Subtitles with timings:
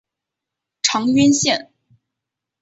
[0.81, 1.71] 长渊线